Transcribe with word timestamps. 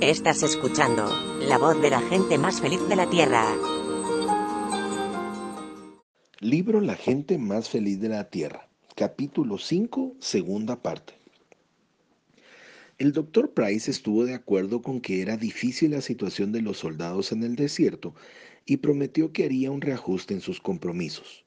Estás 0.00 0.44
escuchando 0.44 1.10
la 1.40 1.58
voz 1.58 1.82
de 1.82 1.90
la 1.90 2.00
gente 2.00 2.38
más 2.38 2.60
feliz 2.60 2.78
de 2.88 2.94
la 2.94 3.10
Tierra. 3.10 3.44
Libro 6.38 6.80
La 6.80 6.94
gente 6.94 7.36
más 7.36 7.68
feliz 7.68 8.00
de 8.00 8.08
la 8.08 8.30
Tierra, 8.30 8.68
capítulo 8.94 9.58
5, 9.58 10.14
segunda 10.20 10.80
parte. 10.82 11.14
El 12.98 13.12
doctor 13.12 13.52
Price 13.54 13.90
estuvo 13.90 14.24
de 14.24 14.34
acuerdo 14.34 14.82
con 14.82 15.00
que 15.00 15.20
era 15.20 15.36
difícil 15.36 15.90
la 15.90 16.00
situación 16.00 16.52
de 16.52 16.62
los 16.62 16.78
soldados 16.78 17.32
en 17.32 17.42
el 17.42 17.56
desierto 17.56 18.14
y 18.66 18.76
prometió 18.76 19.32
que 19.32 19.46
haría 19.46 19.72
un 19.72 19.80
reajuste 19.80 20.32
en 20.32 20.40
sus 20.40 20.60
compromisos. 20.60 21.44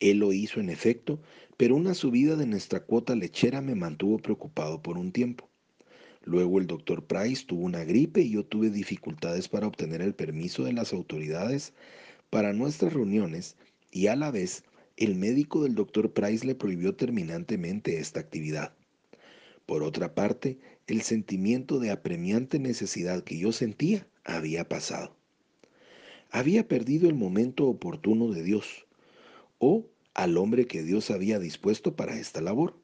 Él 0.00 0.18
lo 0.18 0.32
hizo 0.32 0.58
en 0.58 0.70
efecto, 0.70 1.20
pero 1.56 1.76
una 1.76 1.94
subida 1.94 2.34
de 2.34 2.46
nuestra 2.46 2.80
cuota 2.80 3.14
lechera 3.14 3.60
me 3.60 3.76
mantuvo 3.76 4.18
preocupado 4.18 4.82
por 4.82 4.98
un 4.98 5.12
tiempo. 5.12 5.49
Luego 6.24 6.58
el 6.58 6.66
doctor 6.66 7.06
Price 7.06 7.44
tuvo 7.46 7.64
una 7.64 7.84
gripe 7.84 8.20
y 8.20 8.30
yo 8.30 8.44
tuve 8.44 8.70
dificultades 8.70 9.48
para 9.48 9.66
obtener 9.66 10.02
el 10.02 10.14
permiso 10.14 10.64
de 10.64 10.72
las 10.72 10.92
autoridades 10.92 11.72
para 12.28 12.52
nuestras 12.52 12.92
reuniones 12.92 13.56
y 13.90 14.06
a 14.06 14.16
la 14.16 14.30
vez 14.30 14.64
el 14.96 15.14
médico 15.14 15.62
del 15.62 15.74
doctor 15.74 16.12
Price 16.12 16.46
le 16.46 16.54
prohibió 16.54 16.94
terminantemente 16.94 17.98
esta 17.98 18.20
actividad. 18.20 18.74
Por 19.64 19.82
otra 19.82 20.14
parte, 20.14 20.58
el 20.86 21.02
sentimiento 21.02 21.78
de 21.78 21.90
apremiante 21.90 22.58
necesidad 22.58 23.24
que 23.24 23.38
yo 23.38 23.52
sentía 23.52 24.06
había 24.24 24.68
pasado. 24.68 25.16
Había 26.30 26.68
perdido 26.68 27.08
el 27.08 27.14
momento 27.14 27.66
oportuno 27.66 28.30
de 28.30 28.42
Dios 28.42 28.86
o 29.58 29.86
al 30.14 30.36
hombre 30.36 30.66
que 30.66 30.82
Dios 30.82 31.10
había 31.10 31.38
dispuesto 31.38 31.96
para 31.96 32.18
esta 32.18 32.40
labor. 32.40 32.76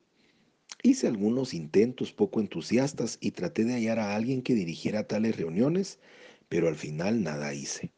Hice 0.87 1.09
algunos 1.09 1.53
intentos 1.53 2.13
poco 2.13 2.39
entusiastas 2.39 3.19
y 3.21 3.33
traté 3.33 3.65
de 3.65 3.73
hallar 3.73 3.99
a 3.99 4.15
alguien 4.15 4.41
que 4.41 4.55
dirigiera 4.55 5.09
tales 5.09 5.37
reuniones, 5.37 5.99
pero 6.48 6.69
al 6.69 6.77
final 6.77 7.25
nada 7.25 7.53
hice. 7.55 7.91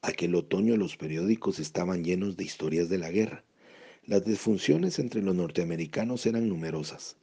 Aquel 0.00 0.34
otoño 0.34 0.78
los 0.78 0.96
periódicos 0.96 1.58
estaban 1.58 2.02
llenos 2.02 2.38
de 2.38 2.44
historias 2.44 2.88
de 2.88 2.96
la 2.96 3.10
guerra. 3.10 3.44
Las 4.06 4.24
disfunciones 4.24 4.98
entre 4.98 5.20
los 5.20 5.34
norteamericanos 5.34 6.24
eran 6.24 6.48
numerosas. 6.48 7.18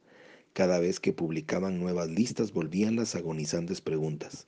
Cada 0.52 0.78
vez 0.78 1.00
que 1.00 1.12
publicaban 1.12 1.80
nuevas 1.80 2.08
listas 2.08 2.52
volvían 2.52 2.94
las 2.94 3.16
agonizantes 3.16 3.80
preguntas. 3.80 4.46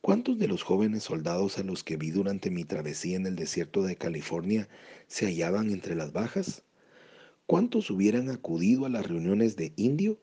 ¿Cuántos 0.00 0.38
de 0.38 0.46
los 0.46 0.62
jóvenes 0.62 1.02
soldados 1.02 1.58
a 1.58 1.64
los 1.64 1.82
que 1.82 1.96
vi 1.96 2.12
durante 2.12 2.52
mi 2.52 2.62
travesía 2.62 3.16
en 3.16 3.26
el 3.26 3.34
desierto 3.34 3.82
de 3.82 3.96
California 3.96 4.68
se 5.08 5.26
hallaban 5.26 5.72
entre 5.72 5.96
las 5.96 6.12
bajas? 6.12 6.62
¿Cuántos 7.46 7.90
hubieran 7.92 8.28
acudido 8.28 8.86
a 8.86 8.88
las 8.88 9.06
reuniones 9.06 9.54
de 9.54 9.72
indio? 9.76 10.18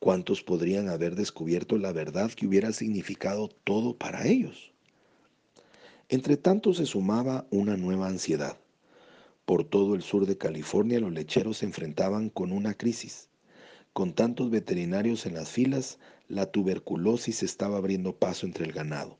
¿Cuántos 0.00 0.42
podrían 0.42 0.88
haber 0.88 1.14
descubierto 1.14 1.78
la 1.78 1.92
verdad 1.92 2.32
que 2.32 2.48
hubiera 2.48 2.72
significado 2.72 3.48
todo 3.62 3.96
para 3.96 4.26
ellos? 4.26 4.72
Entre 6.08 6.36
tanto 6.36 6.74
se 6.74 6.86
sumaba 6.86 7.46
una 7.52 7.76
nueva 7.76 8.08
ansiedad. 8.08 8.58
Por 9.44 9.62
todo 9.62 9.94
el 9.94 10.02
sur 10.02 10.26
de 10.26 10.36
California 10.36 10.98
los 10.98 11.12
lecheros 11.12 11.58
se 11.58 11.66
enfrentaban 11.66 12.30
con 12.30 12.50
una 12.50 12.74
crisis. 12.74 13.28
Con 13.92 14.12
tantos 14.12 14.50
veterinarios 14.50 15.26
en 15.26 15.34
las 15.34 15.50
filas, 15.50 16.00
la 16.26 16.46
tuberculosis 16.46 17.44
estaba 17.44 17.76
abriendo 17.76 18.16
paso 18.16 18.44
entre 18.44 18.64
el 18.64 18.72
ganado. 18.72 19.18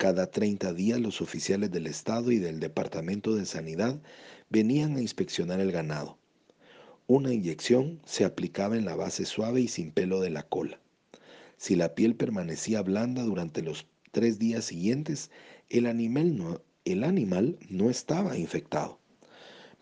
Cada 0.00 0.30
30 0.30 0.72
días 0.72 0.98
los 0.98 1.20
oficiales 1.20 1.70
del 1.70 1.86
Estado 1.86 2.32
y 2.32 2.38
del 2.38 2.58
Departamento 2.58 3.34
de 3.34 3.44
Sanidad 3.44 4.00
venían 4.48 4.96
a 4.96 5.02
inspeccionar 5.02 5.60
el 5.60 5.72
ganado. 5.72 6.16
Una 7.06 7.34
inyección 7.34 8.00
se 8.06 8.24
aplicaba 8.24 8.78
en 8.78 8.86
la 8.86 8.96
base 8.96 9.26
suave 9.26 9.60
y 9.60 9.68
sin 9.68 9.90
pelo 9.92 10.22
de 10.22 10.30
la 10.30 10.42
cola. 10.42 10.80
Si 11.58 11.76
la 11.76 11.94
piel 11.94 12.14
permanecía 12.14 12.80
blanda 12.80 13.24
durante 13.24 13.60
los 13.60 13.88
tres 14.10 14.38
días 14.38 14.64
siguientes, 14.64 15.30
el 15.68 15.84
animal 15.84 16.34
no, 16.34 16.62
el 16.86 17.04
animal 17.04 17.58
no 17.68 17.90
estaba 17.90 18.38
infectado. 18.38 18.98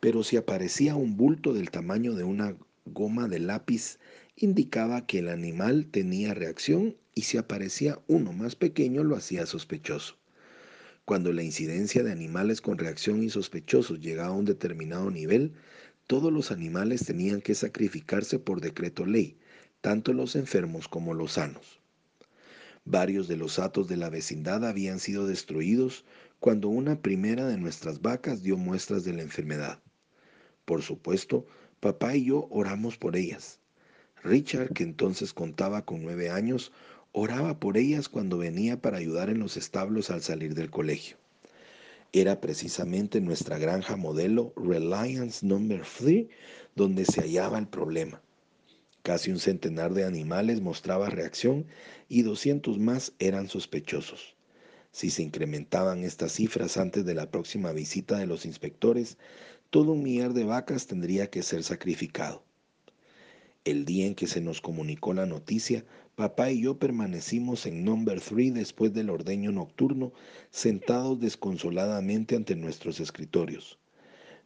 Pero 0.00 0.24
si 0.24 0.36
aparecía 0.36 0.96
un 0.96 1.16
bulto 1.16 1.54
del 1.54 1.70
tamaño 1.70 2.14
de 2.14 2.24
una 2.24 2.56
goma 2.86 3.28
de 3.28 3.38
lápiz, 3.38 4.00
indicaba 4.40 5.04
que 5.04 5.18
el 5.18 5.28
animal 5.28 5.86
tenía 5.90 6.32
reacción 6.32 6.96
y 7.12 7.22
si 7.22 7.38
aparecía 7.38 7.98
uno 8.06 8.32
más 8.32 8.54
pequeño 8.54 9.02
lo 9.02 9.16
hacía 9.16 9.46
sospechoso. 9.46 10.16
Cuando 11.04 11.32
la 11.32 11.42
incidencia 11.42 12.04
de 12.04 12.12
animales 12.12 12.60
con 12.60 12.78
reacción 12.78 13.24
y 13.24 13.30
sospechosos 13.30 13.98
llegaba 13.98 14.28
a 14.28 14.38
un 14.38 14.44
determinado 14.44 15.10
nivel, 15.10 15.54
todos 16.06 16.32
los 16.32 16.52
animales 16.52 17.04
tenían 17.04 17.40
que 17.40 17.56
sacrificarse 17.56 18.38
por 18.38 18.60
decreto 18.60 19.04
ley, 19.04 19.36
tanto 19.80 20.12
los 20.12 20.36
enfermos 20.36 20.86
como 20.86 21.14
los 21.14 21.32
sanos. 21.32 21.80
Varios 22.84 23.26
de 23.26 23.36
los 23.36 23.58
atos 23.58 23.88
de 23.88 23.96
la 23.96 24.08
vecindad 24.08 24.64
habían 24.64 25.00
sido 25.00 25.26
destruidos 25.26 26.04
cuando 26.38 26.68
una 26.68 27.02
primera 27.02 27.46
de 27.46 27.58
nuestras 27.58 28.00
vacas 28.02 28.42
dio 28.44 28.56
muestras 28.56 29.02
de 29.02 29.14
la 29.14 29.22
enfermedad. 29.22 29.82
Por 30.64 30.82
supuesto, 30.82 31.46
papá 31.80 32.14
y 32.14 32.26
yo 32.26 32.46
oramos 32.50 32.96
por 32.96 33.16
ellas. 33.16 33.58
Richard, 34.22 34.72
que 34.72 34.82
entonces 34.82 35.32
contaba 35.32 35.84
con 35.84 36.02
nueve 36.02 36.30
años, 36.30 36.72
oraba 37.12 37.58
por 37.58 37.76
ellas 37.76 38.08
cuando 38.08 38.38
venía 38.38 38.80
para 38.80 38.98
ayudar 38.98 39.30
en 39.30 39.38
los 39.38 39.56
establos 39.56 40.10
al 40.10 40.22
salir 40.22 40.54
del 40.54 40.70
colegio. 40.70 41.16
Era 42.12 42.40
precisamente 42.40 43.20
nuestra 43.20 43.58
granja 43.58 43.96
modelo 43.96 44.52
Reliance 44.56 45.44
Number 45.44 45.82
3 45.82 46.26
donde 46.74 47.04
se 47.04 47.20
hallaba 47.20 47.58
el 47.58 47.68
problema. 47.68 48.22
Casi 49.02 49.30
un 49.30 49.38
centenar 49.38 49.94
de 49.94 50.04
animales 50.04 50.60
mostraba 50.60 51.10
reacción 51.10 51.66
y 52.08 52.22
200 52.22 52.78
más 52.78 53.12
eran 53.18 53.48
sospechosos. 53.48 54.36
Si 54.90 55.10
se 55.10 55.22
incrementaban 55.22 56.02
estas 56.02 56.32
cifras 56.32 56.76
antes 56.76 57.04
de 57.04 57.14
la 57.14 57.30
próxima 57.30 57.72
visita 57.72 58.18
de 58.18 58.26
los 58.26 58.46
inspectores, 58.46 59.18
todo 59.70 59.92
un 59.92 60.02
millar 60.02 60.32
de 60.32 60.44
vacas 60.44 60.86
tendría 60.86 61.28
que 61.28 61.42
ser 61.42 61.62
sacrificado. 61.62 62.42
El 63.68 63.84
día 63.84 64.06
en 64.06 64.14
que 64.14 64.26
se 64.26 64.40
nos 64.40 64.62
comunicó 64.62 65.12
la 65.12 65.26
noticia, 65.26 65.84
papá 66.14 66.50
y 66.50 66.62
yo 66.62 66.78
permanecimos 66.78 67.66
en 67.66 67.84
Number 67.84 68.18
3 68.18 68.54
después 68.54 68.94
del 68.94 69.10
ordeño 69.10 69.52
nocturno, 69.52 70.14
sentados 70.48 71.20
desconsoladamente 71.20 72.34
ante 72.34 72.56
nuestros 72.56 72.98
escritorios. 72.98 73.78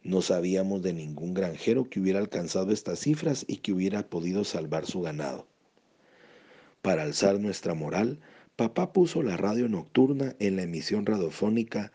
No 0.03 0.21
sabíamos 0.21 0.81
de 0.81 0.91
ningún 0.91 1.33
granjero 1.33 1.89
que 1.89 2.01
hubiera 2.01 2.19
alcanzado 2.19 2.73
estas 2.73 2.99
cifras 2.99 3.45
y 3.47 3.59
que 3.59 3.71
hubiera 3.71 4.09
podido 4.09 4.43
salvar 4.43 4.85
su 4.85 4.99
ganado. 4.99 5.47
Para 6.81 7.03
alzar 7.03 7.39
nuestra 7.39 7.73
moral, 7.73 8.19
papá 8.57 8.91
puso 8.91 9.23
la 9.23 9.37
radio 9.37 9.69
nocturna 9.69 10.35
en 10.39 10.57
la 10.57 10.63
emisión 10.63 11.05
radiofónica 11.05 11.93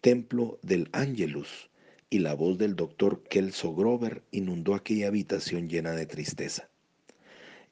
Templo 0.00 0.58
del 0.62 0.88
Angelus, 0.92 1.68
y 2.08 2.20
la 2.20 2.32
voz 2.32 2.56
del 2.56 2.74
doctor 2.74 3.22
Kelso 3.22 3.74
Grover 3.74 4.22
inundó 4.30 4.74
aquella 4.74 5.08
habitación 5.08 5.68
llena 5.68 5.92
de 5.92 6.06
tristeza. 6.06 6.69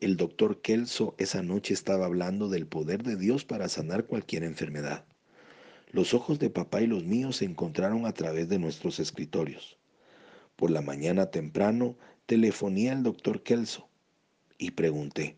El 0.00 0.16
doctor 0.16 0.60
Kelso 0.60 1.16
esa 1.18 1.42
noche 1.42 1.74
estaba 1.74 2.06
hablando 2.06 2.48
del 2.48 2.68
poder 2.68 3.02
de 3.02 3.16
Dios 3.16 3.44
para 3.44 3.68
sanar 3.68 4.06
cualquier 4.06 4.44
enfermedad. 4.44 5.04
Los 5.90 6.14
ojos 6.14 6.38
de 6.38 6.50
papá 6.50 6.82
y 6.82 6.86
los 6.86 7.02
míos 7.02 7.38
se 7.38 7.46
encontraron 7.46 8.06
a 8.06 8.12
través 8.12 8.48
de 8.48 8.60
nuestros 8.60 9.00
escritorios. 9.00 9.76
Por 10.54 10.70
la 10.70 10.82
mañana 10.82 11.32
temprano 11.32 11.96
telefoné 12.26 12.90
al 12.90 13.02
doctor 13.02 13.42
Kelso 13.42 13.88
y 14.56 14.70
pregunté, 14.70 15.36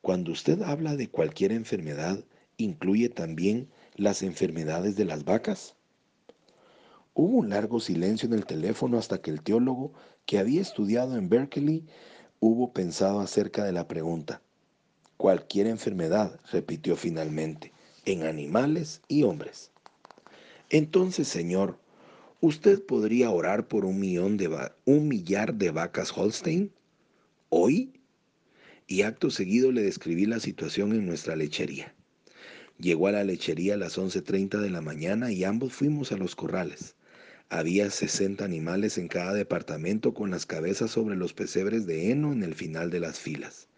cuando 0.00 0.32
usted 0.32 0.62
habla 0.62 0.96
de 0.96 1.10
cualquier 1.10 1.52
enfermedad, 1.52 2.24
¿incluye 2.56 3.10
también 3.10 3.68
las 3.96 4.22
enfermedades 4.22 4.96
de 4.96 5.04
las 5.04 5.24
vacas? 5.24 5.76
Hubo 7.12 7.36
un 7.36 7.50
largo 7.50 7.78
silencio 7.78 8.26
en 8.26 8.32
el 8.32 8.46
teléfono 8.46 8.96
hasta 8.96 9.20
que 9.20 9.30
el 9.30 9.42
teólogo, 9.42 9.92
que 10.24 10.38
había 10.38 10.62
estudiado 10.62 11.18
en 11.18 11.28
Berkeley, 11.28 11.84
hubo 12.42 12.72
pensado 12.72 13.20
acerca 13.20 13.62
de 13.64 13.70
la 13.70 13.86
pregunta. 13.86 14.42
Cualquier 15.16 15.68
enfermedad, 15.68 16.40
repitió 16.50 16.96
finalmente, 16.96 17.72
en 18.04 18.24
animales 18.24 19.00
y 19.06 19.22
hombres. 19.22 19.70
Entonces, 20.68 21.28
Señor, 21.28 21.78
¿usted 22.40 22.84
podría 22.84 23.30
orar 23.30 23.68
por 23.68 23.84
un, 23.84 24.00
millón 24.00 24.38
de 24.38 24.50
un 24.86 25.06
millar 25.06 25.54
de 25.54 25.70
vacas 25.70 26.12
Holstein? 26.18 26.72
¿Hoy? 27.48 27.92
Y 28.88 29.02
acto 29.02 29.30
seguido 29.30 29.70
le 29.70 29.82
describí 29.82 30.26
la 30.26 30.40
situación 30.40 30.90
en 30.94 31.06
nuestra 31.06 31.36
lechería. 31.36 31.94
Llegó 32.76 33.06
a 33.06 33.12
la 33.12 33.22
lechería 33.22 33.74
a 33.74 33.78
las 33.78 33.98
11.30 33.98 34.58
de 34.58 34.70
la 34.70 34.80
mañana 34.80 35.30
y 35.30 35.44
ambos 35.44 35.74
fuimos 35.74 36.10
a 36.10 36.16
los 36.16 36.34
corrales. 36.34 36.96
Había 37.54 37.90
60 37.90 38.46
animales 38.46 38.96
en 38.96 39.08
cada 39.08 39.34
departamento 39.34 40.14
con 40.14 40.30
las 40.30 40.46
cabezas 40.46 40.92
sobre 40.92 41.16
los 41.16 41.34
pesebres 41.34 41.84
de 41.84 42.10
heno 42.10 42.32
en 42.32 42.42
el 42.42 42.54
final 42.54 42.88
de 42.88 42.98
las 42.98 43.20
filas. 43.20 43.68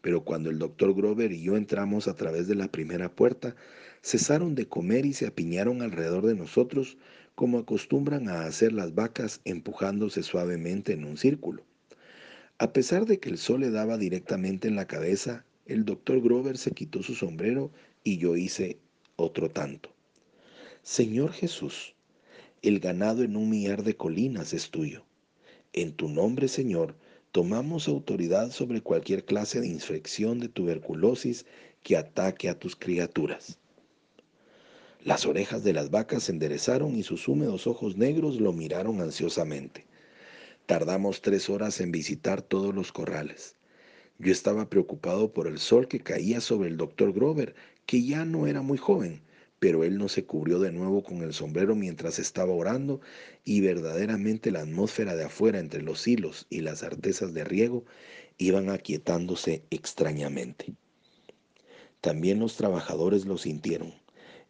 Pero 0.00 0.24
cuando 0.24 0.50
el 0.50 0.58
doctor 0.58 0.92
Grover 0.92 1.30
y 1.30 1.40
yo 1.40 1.56
entramos 1.56 2.08
a 2.08 2.16
través 2.16 2.48
de 2.48 2.56
la 2.56 2.66
primera 2.66 3.08
puerta, 3.08 3.54
cesaron 4.02 4.56
de 4.56 4.66
comer 4.66 5.06
y 5.06 5.12
se 5.12 5.28
apiñaron 5.28 5.82
alrededor 5.82 6.26
de 6.26 6.34
nosotros 6.34 6.98
como 7.36 7.60
acostumbran 7.60 8.28
a 8.28 8.44
hacer 8.44 8.72
las 8.72 8.92
vacas 8.92 9.40
empujándose 9.44 10.24
suavemente 10.24 10.92
en 10.92 11.04
un 11.04 11.16
círculo. 11.16 11.62
A 12.58 12.72
pesar 12.72 13.06
de 13.06 13.20
que 13.20 13.28
el 13.28 13.38
sol 13.38 13.60
le 13.60 13.70
daba 13.70 13.98
directamente 13.98 14.66
en 14.66 14.74
la 14.74 14.88
cabeza, 14.88 15.44
el 15.66 15.84
doctor 15.84 16.20
Grover 16.20 16.58
se 16.58 16.72
quitó 16.72 17.04
su 17.04 17.14
sombrero 17.14 17.70
y 18.02 18.18
yo 18.18 18.34
hice 18.34 18.80
otro 19.14 19.48
tanto. 19.48 19.94
Señor 20.82 21.30
Jesús, 21.32 21.95
el 22.62 22.80
ganado 22.80 23.22
en 23.22 23.36
un 23.36 23.50
millar 23.50 23.82
de 23.82 23.96
colinas 23.96 24.52
es 24.52 24.70
tuyo. 24.70 25.04
En 25.72 25.92
tu 25.92 26.08
nombre, 26.08 26.48
Señor, 26.48 26.96
tomamos 27.32 27.86
autoridad 27.86 28.50
sobre 28.50 28.80
cualquier 28.80 29.24
clase 29.24 29.60
de 29.60 29.68
infección 29.68 30.40
de 30.40 30.48
tuberculosis 30.48 31.44
que 31.82 31.96
ataque 31.96 32.48
a 32.48 32.58
tus 32.58 32.74
criaturas. 32.74 33.58
Las 35.04 35.26
orejas 35.26 35.62
de 35.62 35.72
las 35.72 35.90
vacas 35.90 36.24
se 36.24 36.32
enderezaron 36.32 36.96
y 36.96 37.02
sus 37.02 37.28
húmedos 37.28 37.66
ojos 37.66 37.96
negros 37.96 38.40
lo 38.40 38.52
miraron 38.52 39.00
ansiosamente. 39.00 39.86
Tardamos 40.66 41.22
tres 41.22 41.48
horas 41.48 41.80
en 41.80 41.92
visitar 41.92 42.42
todos 42.42 42.74
los 42.74 42.90
corrales. 42.90 43.54
Yo 44.18 44.32
estaba 44.32 44.68
preocupado 44.68 45.32
por 45.32 45.46
el 45.46 45.58
sol 45.58 45.86
que 45.86 46.00
caía 46.00 46.40
sobre 46.40 46.70
el 46.70 46.76
doctor 46.76 47.12
Grover, 47.12 47.54
que 47.84 48.02
ya 48.02 48.24
no 48.24 48.48
era 48.48 48.62
muy 48.62 48.78
joven, 48.78 49.20
pero 49.66 49.82
él 49.82 49.98
no 49.98 50.08
se 50.08 50.24
cubrió 50.24 50.60
de 50.60 50.70
nuevo 50.70 51.02
con 51.02 51.22
el 51.22 51.34
sombrero 51.34 51.74
mientras 51.74 52.20
estaba 52.20 52.52
orando 52.52 53.00
y 53.44 53.62
verdaderamente 53.62 54.52
la 54.52 54.60
atmósfera 54.60 55.16
de 55.16 55.24
afuera 55.24 55.58
entre 55.58 55.82
los 55.82 56.06
hilos 56.06 56.46
y 56.48 56.60
las 56.60 56.84
artesas 56.84 57.34
de 57.34 57.42
riego 57.42 57.84
iban 58.38 58.70
aquietándose 58.70 59.64
extrañamente. 59.70 60.72
También 62.00 62.38
los 62.38 62.54
trabajadores 62.54 63.26
lo 63.26 63.38
sintieron. 63.38 63.92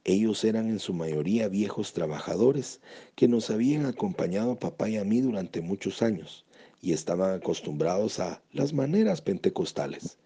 Ellos 0.04 0.44
eran 0.44 0.68
en 0.68 0.80
su 0.80 0.92
mayoría 0.92 1.48
viejos 1.48 1.94
trabajadores 1.94 2.82
que 3.14 3.26
nos 3.26 3.48
habían 3.48 3.86
acompañado 3.86 4.50
a 4.52 4.58
papá 4.60 4.90
y 4.90 4.98
a 4.98 5.04
mí 5.04 5.22
durante 5.22 5.62
muchos 5.62 6.02
años 6.02 6.44
y 6.82 6.92
estaban 6.92 7.32
acostumbrados 7.32 8.20
a 8.20 8.42
las 8.52 8.74
maneras 8.74 9.22
pentecostales 9.22 10.18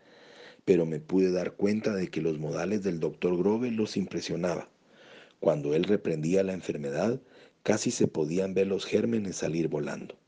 pero 0.64 0.86
me 0.86 1.00
pude 1.00 1.32
dar 1.32 1.52
cuenta 1.52 1.94
de 1.94 2.08
que 2.08 2.22
los 2.22 2.38
modales 2.38 2.82
del 2.82 3.00
doctor 3.00 3.36
Grove 3.36 3.70
los 3.70 3.96
impresionaba. 3.96 4.68
Cuando 5.40 5.74
él 5.74 5.84
reprendía 5.84 6.42
la 6.42 6.52
enfermedad, 6.52 7.20
casi 7.62 7.90
se 7.90 8.06
podían 8.06 8.54
ver 8.54 8.66
los 8.66 8.84
gérmenes 8.84 9.36
salir 9.36 9.68
volando. 9.68 10.18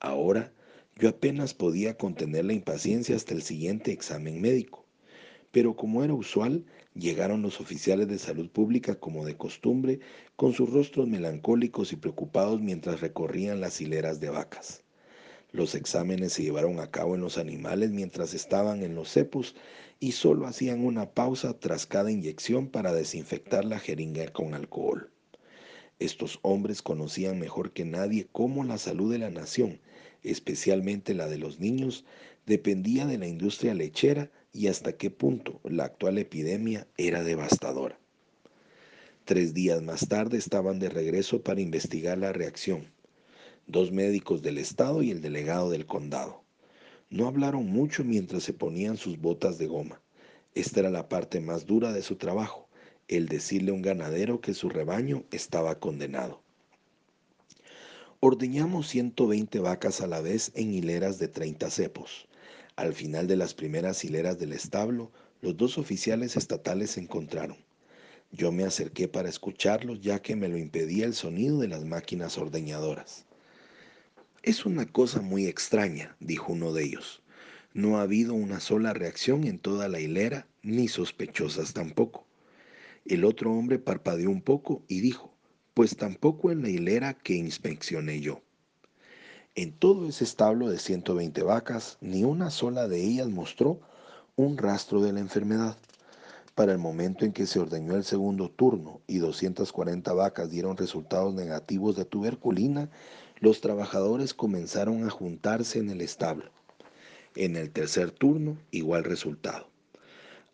Ahora 0.00 0.52
yo 0.96 1.08
apenas 1.10 1.54
podía 1.54 1.96
contener 1.96 2.44
la 2.44 2.52
impaciencia 2.52 3.14
hasta 3.14 3.34
el 3.34 3.42
siguiente 3.42 3.92
examen 3.92 4.40
médico, 4.40 4.84
pero 5.52 5.76
como 5.76 6.02
era 6.02 6.14
usual, 6.14 6.66
llegaron 6.94 7.42
los 7.42 7.60
oficiales 7.60 8.08
de 8.08 8.18
salud 8.18 8.50
pública 8.50 8.96
como 8.96 9.24
de 9.24 9.36
costumbre, 9.36 10.00
con 10.34 10.52
sus 10.52 10.70
rostros 10.70 11.06
melancólicos 11.06 11.92
y 11.92 11.96
preocupados 11.96 12.60
mientras 12.60 13.00
recorrían 13.00 13.60
las 13.60 13.80
hileras 13.80 14.20
de 14.20 14.30
vacas. 14.30 14.85
Los 15.56 15.74
exámenes 15.74 16.34
se 16.34 16.42
llevaron 16.42 16.80
a 16.80 16.90
cabo 16.90 17.14
en 17.14 17.22
los 17.22 17.38
animales 17.38 17.90
mientras 17.90 18.34
estaban 18.34 18.82
en 18.82 18.94
los 18.94 19.10
cepos 19.10 19.54
y 19.98 20.12
solo 20.12 20.46
hacían 20.46 20.84
una 20.84 21.12
pausa 21.14 21.58
tras 21.58 21.86
cada 21.86 22.10
inyección 22.10 22.68
para 22.68 22.92
desinfectar 22.92 23.64
la 23.64 23.78
jeringa 23.78 24.28
con 24.28 24.52
alcohol. 24.52 25.10
Estos 25.98 26.40
hombres 26.42 26.82
conocían 26.82 27.38
mejor 27.38 27.72
que 27.72 27.86
nadie 27.86 28.28
cómo 28.30 28.64
la 28.64 28.76
salud 28.76 29.10
de 29.10 29.18
la 29.18 29.30
nación, 29.30 29.80
especialmente 30.22 31.14
la 31.14 31.26
de 31.26 31.38
los 31.38 31.58
niños, 31.58 32.04
dependía 32.44 33.06
de 33.06 33.16
la 33.16 33.26
industria 33.26 33.72
lechera 33.72 34.30
y 34.52 34.66
hasta 34.66 34.92
qué 34.98 35.08
punto 35.10 35.62
la 35.64 35.84
actual 35.84 36.18
epidemia 36.18 36.86
era 36.98 37.22
devastadora. 37.24 37.98
Tres 39.24 39.54
días 39.54 39.80
más 39.80 40.06
tarde 40.06 40.36
estaban 40.36 40.80
de 40.80 40.90
regreso 40.90 41.40
para 41.40 41.62
investigar 41.62 42.18
la 42.18 42.34
reacción 42.34 42.94
dos 43.66 43.90
médicos 43.90 44.42
del 44.42 44.58
estado 44.58 45.02
y 45.02 45.10
el 45.10 45.20
delegado 45.20 45.70
del 45.70 45.86
condado. 45.86 46.44
No 47.10 47.26
hablaron 47.26 47.66
mucho 47.66 48.04
mientras 48.04 48.44
se 48.44 48.52
ponían 48.52 48.96
sus 48.96 49.18
botas 49.18 49.58
de 49.58 49.66
goma. 49.66 50.00
Esta 50.54 50.80
era 50.80 50.90
la 50.90 51.08
parte 51.08 51.40
más 51.40 51.66
dura 51.66 51.92
de 51.92 52.02
su 52.02 52.16
trabajo, 52.16 52.68
el 53.08 53.28
decirle 53.28 53.70
a 53.70 53.74
un 53.74 53.82
ganadero 53.82 54.40
que 54.40 54.54
su 54.54 54.68
rebaño 54.68 55.24
estaba 55.30 55.78
condenado. 55.78 56.42
Ordeñamos 58.20 58.88
120 58.88 59.58
vacas 59.58 60.00
a 60.00 60.06
la 60.06 60.20
vez 60.20 60.50
en 60.54 60.72
hileras 60.72 61.18
de 61.18 61.28
30 61.28 61.68
cepos. 61.70 62.28
Al 62.74 62.94
final 62.94 63.26
de 63.26 63.36
las 63.36 63.52
primeras 63.52 64.04
hileras 64.04 64.38
del 64.38 64.52
establo, 64.52 65.12
los 65.42 65.56
dos 65.56 65.76
oficiales 65.76 66.36
estatales 66.36 66.92
se 66.92 67.00
encontraron. 67.00 67.58
Yo 68.32 68.52
me 68.52 68.64
acerqué 68.64 69.06
para 69.06 69.28
escucharlos 69.28 70.00
ya 70.00 70.20
que 70.20 70.34
me 70.34 70.48
lo 70.48 70.56
impedía 70.56 71.04
el 71.04 71.14
sonido 71.14 71.58
de 71.58 71.68
las 71.68 71.84
máquinas 71.84 72.38
ordeñadoras. 72.38 73.25
Es 74.46 74.64
una 74.64 74.86
cosa 74.86 75.22
muy 75.22 75.46
extraña, 75.46 76.14
dijo 76.20 76.52
uno 76.52 76.72
de 76.72 76.84
ellos. 76.84 77.20
No 77.74 77.98
ha 77.98 78.02
habido 78.02 78.32
una 78.32 78.60
sola 78.60 78.92
reacción 78.92 79.42
en 79.42 79.58
toda 79.58 79.88
la 79.88 79.98
hilera, 79.98 80.46
ni 80.62 80.86
sospechosas 80.86 81.72
tampoco. 81.72 82.28
El 83.04 83.24
otro 83.24 83.50
hombre 83.50 83.80
parpadeó 83.80 84.30
un 84.30 84.40
poco 84.40 84.84
y 84.86 85.00
dijo, 85.00 85.34
pues 85.74 85.96
tampoco 85.96 86.52
en 86.52 86.62
la 86.62 86.68
hilera 86.68 87.14
que 87.14 87.34
inspeccioné 87.34 88.20
yo. 88.20 88.40
En 89.56 89.72
todo 89.72 90.08
ese 90.08 90.22
establo 90.22 90.70
de 90.70 90.78
120 90.78 91.42
vacas, 91.42 91.98
ni 92.00 92.22
una 92.22 92.50
sola 92.50 92.86
de 92.86 93.02
ellas 93.02 93.26
mostró 93.26 93.80
un 94.36 94.58
rastro 94.58 95.02
de 95.02 95.12
la 95.12 95.18
enfermedad. 95.18 95.76
Para 96.54 96.70
el 96.70 96.78
momento 96.78 97.24
en 97.24 97.32
que 97.32 97.46
se 97.46 97.58
ordeñó 97.58 97.96
el 97.96 98.04
segundo 98.04 98.48
turno 98.48 99.00
y 99.08 99.18
240 99.18 100.12
vacas 100.14 100.50
dieron 100.50 100.76
resultados 100.76 101.34
negativos 101.34 101.96
de 101.96 102.04
tuberculina, 102.04 102.88
los 103.40 103.60
trabajadores 103.60 104.32
comenzaron 104.32 105.04
a 105.04 105.10
juntarse 105.10 105.78
en 105.78 105.90
el 105.90 106.00
establo. 106.00 106.50
En 107.34 107.56
el 107.56 107.70
tercer 107.70 108.10
turno, 108.10 108.58
igual 108.70 109.04
resultado. 109.04 109.68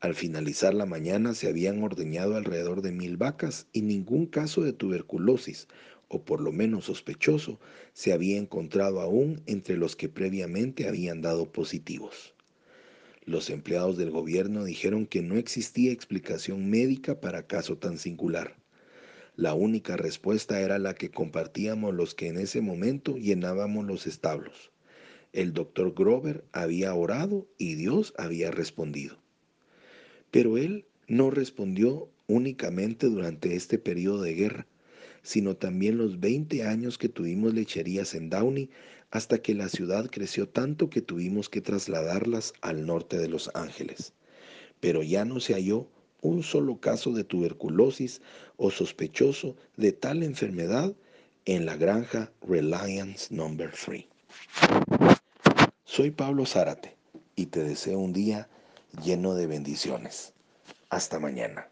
Al 0.00 0.16
finalizar 0.16 0.74
la 0.74 0.84
mañana 0.84 1.32
se 1.32 1.48
habían 1.48 1.80
ordeñado 1.84 2.36
alrededor 2.36 2.82
de 2.82 2.90
mil 2.90 3.16
vacas 3.16 3.68
y 3.72 3.82
ningún 3.82 4.26
caso 4.26 4.62
de 4.62 4.72
tuberculosis, 4.72 5.68
o 6.08 6.24
por 6.24 6.40
lo 6.40 6.50
menos 6.50 6.86
sospechoso, 6.86 7.60
se 7.92 8.12
había 8.12 8.36
encontrado 8.36 9.00
aún 9.00 9.42
entre 9.46 9.76
los 9.76 9.94
que 9.94 10.08
previamente 10.08 10.88
habían 10.88 11.22
dado 11.22 11.52
positivos. 11.52 12.34
Los 13.24 13.48
empleados 13.48 13.96
del 13.96 14.10
gobierno 14.10 14.64
dijeron 14.64 15.06
que 15.06 15.22
no 15.22 15.36
existía 15.36 15.92
explicación 15.92 16.68
médica 16.68 17.20
para 17.20 17.46
caso 17.46 17.78
tan 17.78 17.96
singular. 17.96 18.56
La 19.36 19.54
única 19.54 19.96
respuesta 19.96 20.60
era 20.60 20.78
la 20.78 20.94
que 20.94 21.10
compartíamos 21.10 21.94
los 21.94 22.14
que 22.14 22.28
en 22.28 22.36
ese 22.36 22.60
momento 22.60 23.16
llenábamos 23.16 23.86
los 23.86 24.06
establos. 24.06 24.72
El 25.32 25.54
doctor 25.54 25.94
Grover 25.94 26.44
había 26.52 26.94
orado 26.94 27.48
y 27.56 27.74
Dios 27.74 28.12
había 28.18 28.50
respondido. 28.50 29.16
Pero 30.30 30.58
él 30.58 30.84
no 31.08 31.30
respondió 31.30 32.10
únicamente 32.26 33.06
durante 33.06 33.56
este 33.56 33.78
periodo 33.78 34.20
de 34.20 34.34
guerra, 34.34 34.66
sino 35.22 35.56
también 35.56 35.96
los 35.96 36.20
20 36.20 36.64
años 36.64 36.98
que 36.98 37.08
tuvimos 37.08 37.54
lecherías 37.54 38.14
en 38.14 38.28
Downey 38.28 38.68
hasta 39.10 39.40
que 39.40 39.54
la 39.54 39.70
ciudad 39.70 40.10
creció 40.10 40.46
tanto 40.46 40.90
que 40.90 41.00
tuvimos 41.00 41.48
que 41.48 41.62
trasladarlas 41.62 42.52
al 42.60 42.84
norte 42.84 43.16
de 43.16 43.28
Los 43.28 43.50
Ángeles. 43.54 44.12
Pero 44.80 45.02
ya 45.02 45.24
no 45.24 45.40
se 45.40 45.54
halló 45.54 45.88
un 46.22 46.42
solo 46.42 46.80
caso 46.80 47.12
de 47.12 47.24
tuberculosis 47.24 48.22
o 48.56 48.70
sospechoso 48.70 49.56
de 49.76 49.92
tal 49.92 50.22
enfermedad 50.22 50.94
en 51.44 51.66
la 51.66 51.76
granja 51.76 52.30
Reliance 52.48 53.34
No. 53.34 53.50
3. 53.56 54.06
Soy 55.84 56.10
Pablo 56.10 56.46
Zárate 56.46 56.96
y 57.36 57.46
te 57.46 57.62
deseo 57.62 57.98
un 57.98 58.12
día 58.12 58.48
lleno 59.04 59.34
de 59.34 59.46
bendiciones. 59.46 60.32
Hasta 60.88 61.18
mañana. 61.18 61.71